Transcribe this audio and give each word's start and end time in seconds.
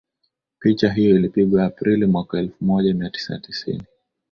picha 0.59 0.93
hiyo 0.93 1.15
ilipigwa 1.15 1.65
aprili 1.65 2.05
mwaka 2.05 2.39
elfu 2.39 2.65
moja 2.65 2.93
mia 2.93 3.09
tisa 3.09 3.39
tisini 3.39 3.83